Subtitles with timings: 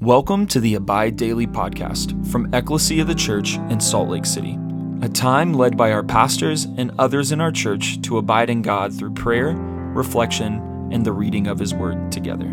[0.00, 4.58] Welcome to the Abide Daily podcast from Ecclesia of the Church in Salt Lake City,
[5.02, 8.94] a time led by our pastors and others in our church to abide in God
[8.94, 9.54] through prayer,
[9.92, 12.46] reflection, and the reading of His Word together.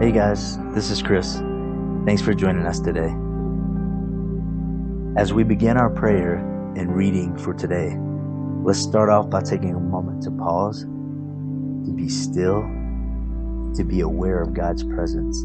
[0.00, 1.36] Hey guys, this is Chris.
[2.04, 3.14] Thanks for joining us today.
[5.16, 6.38] As we begin our prayer
[6.74, 7.96] and reading for today,
[8.64, 12.68] let's start off by taking a moment to pause, to be still,
[13.78, 15.44] to be aware of God's presence.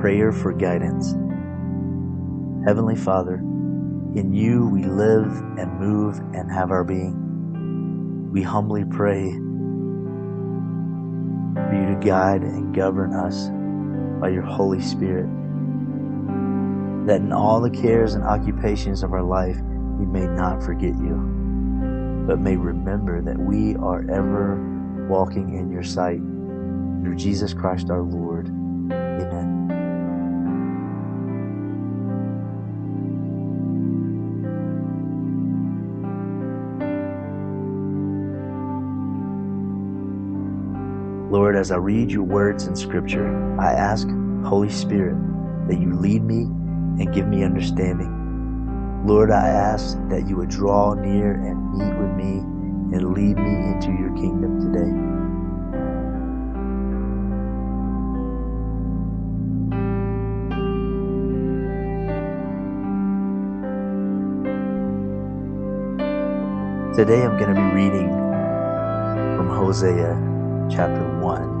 [0.00, 1.16] Prayer for guidance.
[2.64, 3.34] Heavenly Father,
[4.14, 5.26] in you we live
[5.58, 8.30] and move and have our being.
[8.32, 9.24] We humbly pray
[11.54, 13.48] for you to guide and govern us
[14.20, 15.26] by your Holy Spirit,
[17.08, 19.56] that in all the cares and occupations of our life
[19.98, 24.54] we may not forget you, but may remember that we are ever
[25.08, 26.20] walking in your sight.
[27.02, 28.57] Through Jesus Christ our Lord.
[41.30, 43.28] Lord, as I read your words in Scripture,
[43.60, 44.08] I ask,
[44.46, 45.14] Holy Spirit,
[45.68, 49.04] that you lead me and give me understanding.
[49.06, 52.38] Lord, I ask that you would draw near and meet with me
[52.96, 55.18] and lead me into your kingdom today.
[66.96, 68.08] Today I'm going to be reading
[69.36, 70.27] from Hosea
[70.70, 71.60] chapter 1.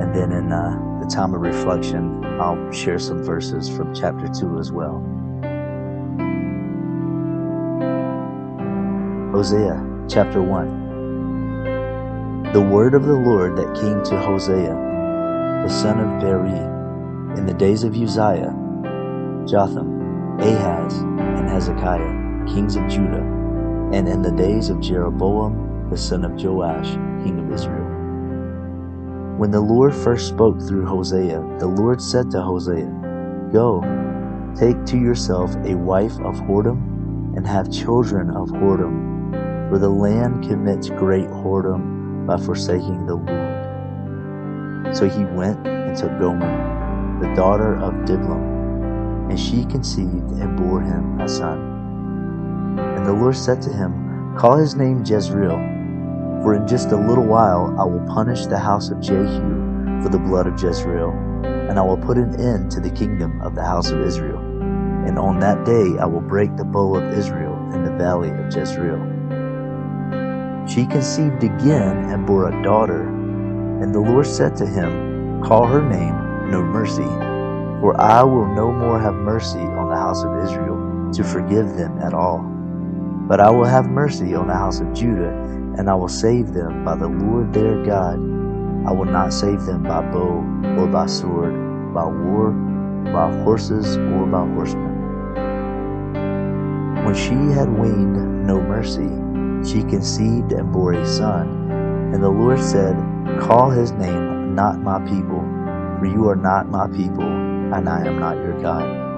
[0.00, 4.58] And then in uh, the time of reflection, I'll share some verses from chapter 2
[4.58, 5.00] as well.
[9.32, 12.52] Hosea chapter 1.
[12.52, 14.74] The word of the Lord that came to Hosea,
[15.64, 16.58] the son of Beeri,
[17.38, 18.54] in the days of Uzziah,
[19.46, 23.24] Jotham, Ahaz, and Hezekiah, kings of Judah,
[23.92, 26.92] and in the days of Jeroboam, the son of Joash,
[27.24, 27.81] king of Israel.
[29.42, 32.86] When the Lord first spoke through Hosea, the Lord said to Hosea,
[33.52, 33.82] Go,
[34.54, 40.44] take to yourself a wife of whoredom, and have children of whoredom, for the land
[40.46, 44.96] commits great whoredom by forsaking the Lord.
[44.96, 50.82] So he went and took Gomer, the daughter of Diblaim, and she conceived and bore
[50.82, 51.58] him a son.
[52.78, 55.58] And the Lord said to him, Call his name Jezreel,
[56.42, 60.18] for in just a little while I will punish the house of Jehu for the
[60.18, 61.10] blood of Jezreel,
[61.44, 64.38] and I will put an end to the kingdom of the house of Israel.
[65.06, 68.54] And on that day I will break the bow of Israel in the valley of
[68.54, 69.00] Jezreel.
[70.68, 75.82] She conceived again and bore a daughter, and the Lord said to him, Call her
[75.82, 77.02] name No Mercy,
[77.80, 81.98] for I will no more have mercy on the house of Israel to forgive them
[81.98, 82.38] at all.
[83.28, 85.32] But I will have mercy on the house of Judah,
[85.78, 88.16] and I will save them by the Lord their God.
[88.86, 90.44] I will not save them by bow
[90.78, 91.54] or by sword,
[91.94, 92.50] by war,
[93.12, 94.92] by horses, or by horsemen.
[97.04, 99.10] When she had weaned no mercy,
[99.68, 101.70] she conceived and bore a son.
[102.14, 102.96] And the Lord said,
[103.40, 105.40] Call his name not my people,
[105.98, 109.12] for you are not my people, and I am not your God.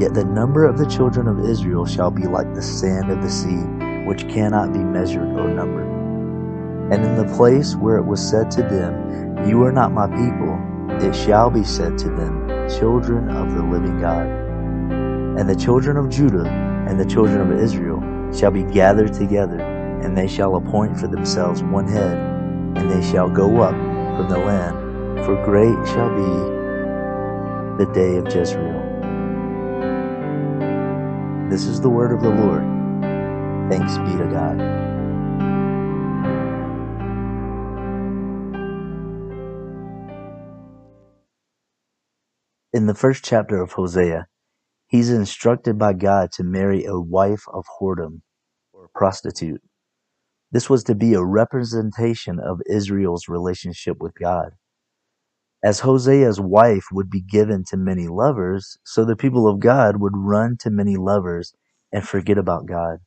[0.00, 3.30] Yet the number of the children of Israel shall be like the sand of the
[3.30, 3.64] sea,
[4.06, 5.90] which cannot be measured or numbered.
[6.92, 10.58] And in the place where it was said to them, You are not my people,
[11.00, 14.26] it shall be said to them, Children of the living God.
[15.38, 16.48] And the children of Judah
[16.88, 18.02] and the children of Israel
[18.32, 22.18] shall be gathered together, and they shall appoint for themselves one head,
[22.76, 23.74] and they shall go up
[24.16, 28.80] from the land, for great shall be the day of Jezreel.
[31.48, 32.79] This is the word of the Lord.
[33.70, 34.60] Thanks be to God.
[42.72, 44.26] In the first chapter of Hosea,
[44.88, 48.22] he's instructed by God to marry a wife of whoredom
[48.72, 49.62] or prostitute.
[50.50, 54.54] This was to be a representation of Israel's relationship with God.
[55.62, 60.16] As Hosea's wife would be given to many lovers, so the people of God would
[60.16, 61.54] run to many lovers
[61.92, 62.98] and forget about God.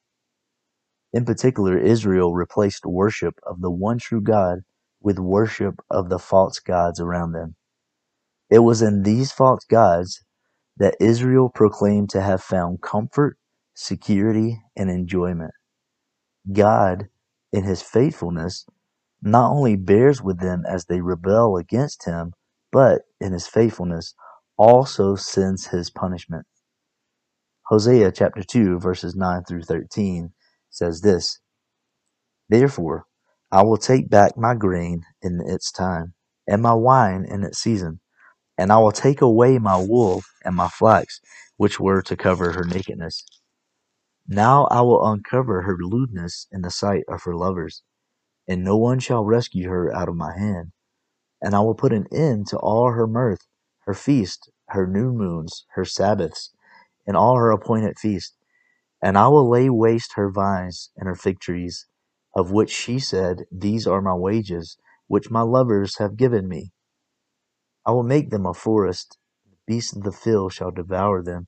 [1.13, 4.62] In particular, Israel replaced worship of the one true God
[5.01, 7.56] with worship of the false gods around them.
[8.50, 10.24] It was in these false gods
[10.77, 13.38] that Israel proclaimed to have found comfort,
[13.75, 15.51] security, and enjoyment.
[16.51, 17.10] God,
[17.54, 18.66] in his faithfulness,
[19.21, 22.33] not only bears with them as they rebel against him,
[22.71, 24.16] but in his faithfulness
[24.57, 26.45] also sends his punishment.
[27.68, 30.31] Hosea chapter 2 verses 9 through 13
[30.73, 31.39] says this,
[32.49, 33.05] Therefore
[33.51, 36.13] I will take back my grain in its time,
[36.47, 37.99] and my wine in its season,
[38.57, 41.21] and I will take away my wool and my flax,
[41.57, 43.23] which were to cover her nakedness.
[44.27, 47.83] Now I will uncover her lewdness in the sight of her lovers,
[48.47, 50.71] and no one shall rescue her out of my hand.
[51.41, 53.45] And I will put an end to all her mirth,
[53.85, 56.51] her feast, her new moons, her Sabbaths,
[57.05, 58.35] and all her appointed feasts.
[59.03, 61.88] And I will lay waste her vines and her fig trees,
[62.33, 64.77] of which she said, These are my wages,
[65.07, 66.71] which my lovers have given me.
[67.85, 69.17] I will make them a forest,
[69.50, 71.47] the beasts of the field shall devour them.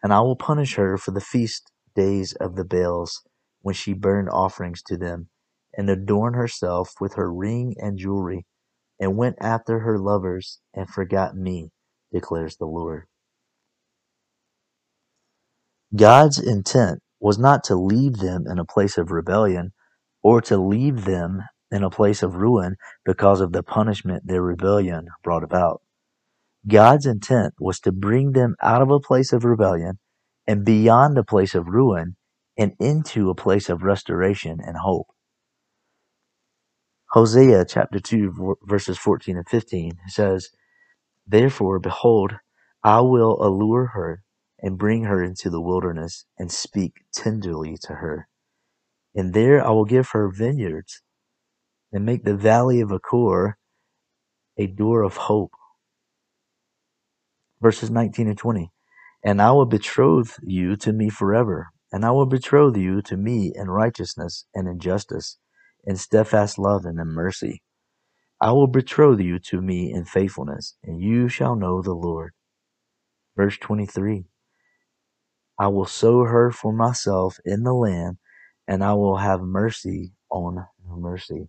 [0.00, 3.24] And I will punish her for the feast days of the Baals,
[3.62, 5.28] when she burned offerings to them,
[5.76, 8.46] and adorned herself with her ring and jewelry
[9.00, 11.72] and went after her lovers and forgot me,
[12.12, 13.06] declares the Lord.
[15.96, 19.72] God's intent was not to leave them in a place of rebellion
[20.22, 25.08] or to leave them in a place of ruin because of the punishment their rebellion
[25.24, 25.82] brought about.
[26.66, 29.98] God's intent was to bring them out of a place of rebellion
[30.46, 32.16] and beyond a place of ruin
[32.58, 35.08] and into a place of restoration and hope.
[37.12, 40.50] Hosea chapter 2, verses 14 and 15 says,
[41.26, 42.34] Therefore, behold,
[42.82, 44.22] I will allure her
[44.66, 48.26] and bring her into the wilderness and speak tenderly to her.
[49.14, 51.02] And there I will give her vineyards
[51.92, 53.58] and make the valley of Achor
[54.58, 55.52] a door of hope.
[57.62, 58.72] Verses 19 and 20.
[59.24, 63.52] And I will betroth you to me forever, and I will betroth you to me
[63.54, 65.38] in righteousness and in justice
[65.84, 67.62] in steadfast love and in mercy.
[68.40, 72.32] I will betroth you to me in faithfulness, and you shall know the Lord.
[73.36, 74.24] Verse 23
[75.58, 78.18] I will sow her for myself in the land,
[78.68, 81.48] and I will have mercy on her mercy.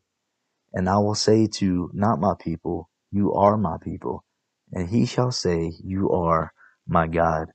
[0.73, 4.23] And I will say to not my people, You are my people,
[4.71, 6.53] and he shall say, You are
[6.87, 7.47] my God.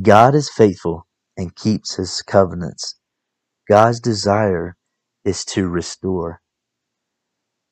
[0.00, 1.06] God is faithful
[1.36, 2.96] and keeps his covenants.
[3.68, 4.76] God's desire
[5.24, 6.40] is to restore.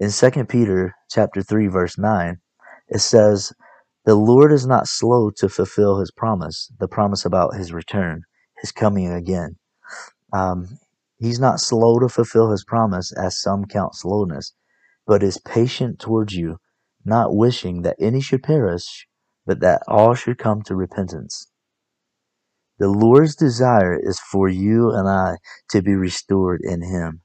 [0.00, 2.38] In 2 Peter chapter 3 verse 9,
[2.88, 3.52] it says,
[4.06, 8.22] "The Lord is not slow to fulfill his promise, the promise about his return,
[8.60, 9.56] his coming again.
[10.32, 10.78] Um,
[11.18, 14.54] he's not slow to fulfill his promise as some count slowness,
[15.06, 16.58] but is patient towards you,
[17.04, 19.08] not wishing that any should perish,
[19.44, 21.48] but that all should come to repentance."
[22.78, 25.38] The Lord's desire is for you and I
[25.70, 27.22] to be restored in Him.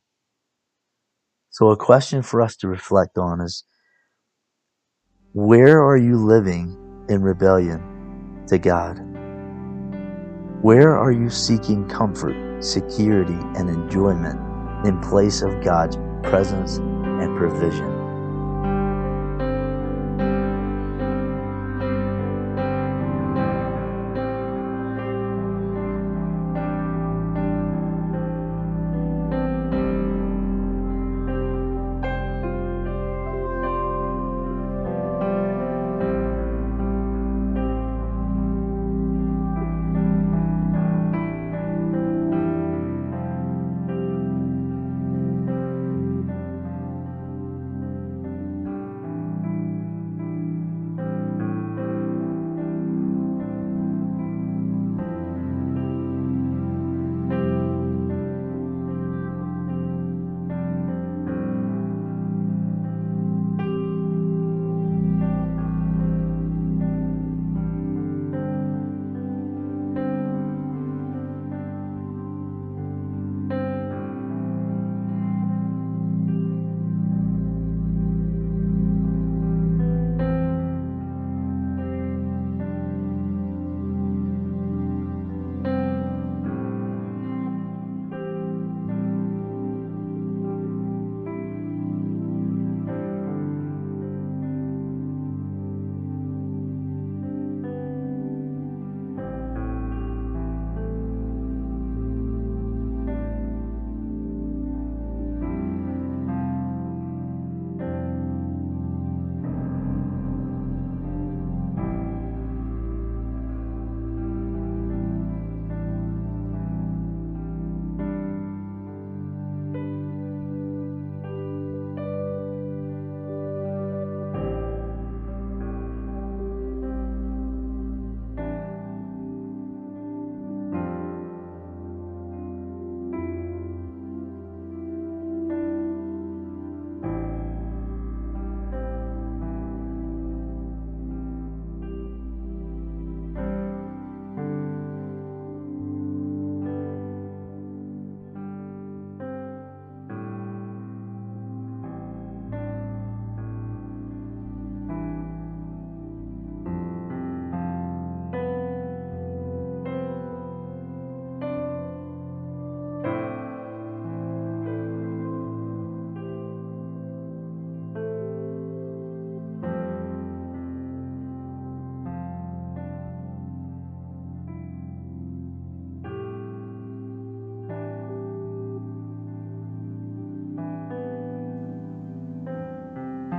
[1.52, 3.66] So, a question for us to reflect on is
[5.34, 6.76] where are you living
[7.08, 7.82] in rebellion
[8.48, 9.00] to God?
[10.62, 14.38] Where are you seeking comfort, security, and enjoyment
[14.86, 17.91] in place of God's presence and provision?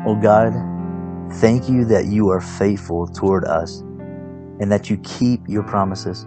[0.04, 0.52] Oh God,
[1.34, 3.82] thank you that you are faithful toward us
[4.58, 6.26] and that you keep your promises.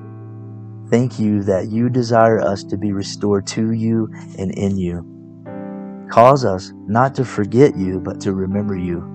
[0.89, 4.07] Thank you that you desire us to be restored to you
[4.39, 6.07] and in you.
[6.09, 9.11] Cause us not to forget you, but to remember you.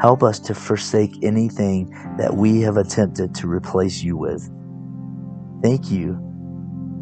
[0.00, 4.50] Help us to forsake anything that we have attempted to replace you with.
[5.62, 6.18] Thank you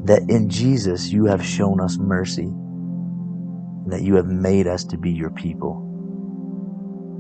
[0.05, 4.99] that in Jesus you have shown us mercy and that you have made us to
[4.99, 5.88] be your people.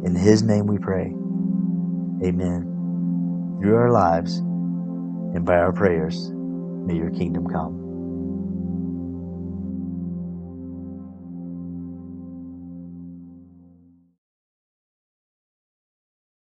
[0.04, 1.12] In his name we pray.
[2.26, 3.58] Amen.
[3.60, 7.77] Through our lives and by our prayers, may your kingdom come.